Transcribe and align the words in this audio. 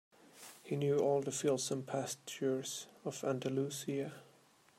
He 0.63 0.75
knew 0.75 0.97
all 0.97 1.21
the 1.21 1.31
fields 1.31 1.69
and 1.69 1.85
pastures 1.85 2.87
of 3.05 3.23
Andalusia. 3.23 4.11